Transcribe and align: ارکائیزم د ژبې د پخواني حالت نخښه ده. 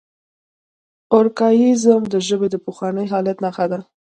ارکائیزم 1.17 2.01
د 2.13 2.15
ژبې 2.27 2.47
د 2.51 2.55
پخواني 2.65 3.05
حالت 3.11 3.37
نخښه 3.43 3.65
ده. 3.71 3.79